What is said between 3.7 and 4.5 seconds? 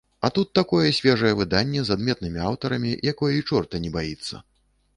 не баіцца.